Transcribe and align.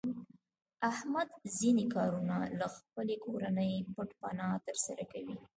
احمد 0.89 1.29
ځنې 1.57 1.85
کارونه 1.95 2.35
له 2.59 2.67
خپلې 2.75 3.15
کورنۍ 3.25 3.73
پټ 3.93 4.09
پناه 4.21 4.55
تر 4.67 4.77
سره 4.85 5.03
کوي. 5.11 5.37